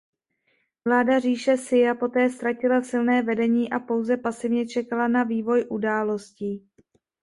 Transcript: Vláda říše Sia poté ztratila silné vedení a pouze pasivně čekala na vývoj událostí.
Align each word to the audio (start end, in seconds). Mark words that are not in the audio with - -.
Vláda 0.87 1.19
říše 1.19 1.57
Sia 1.57 1.95
poté 1.95 2.29
ztratila 2.29 2.81
silné 2.81 3.21
vedení 3.23 3.71
a 3.71 3.79
pouze 3.79 4.17
pasivně 4.17 4.67
čekala 4.67 5.07
na 5.07 5.23
vývoj 5.23 5.65
událostí. 5.69 6.69